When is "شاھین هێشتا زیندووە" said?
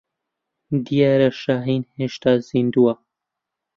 1.41-2.93